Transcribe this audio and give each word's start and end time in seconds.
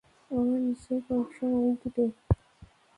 ওটা 0.31 0.57
নিশ্চয় 0.65 0.99
কয়েকশো 1.07 1.43
মাইল 1.51 1.73
দূরে। 1.81 2.05